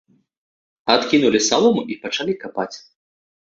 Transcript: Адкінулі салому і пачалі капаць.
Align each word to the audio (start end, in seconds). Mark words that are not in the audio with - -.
Адкінулі 0.93 1.43
салому 1.49 1.81
і 1.95 1.99
пачалі 2.07 2.33
капаць. 2.47 2.73